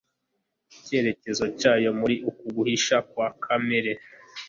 icyerekezo 0.77 1.45
cyayo 1.59 1.89
muri 1.99 2.15
uku 2.29 2.45
guhisha 2.55 2.97
kwa 3.09 3.27
kamere 3.43 3.91